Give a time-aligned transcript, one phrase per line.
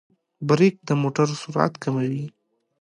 [0.47, 2.25] برېک د موټر سرعت کموي.